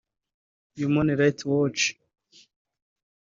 [0.79, 1.83] Human Rights Watch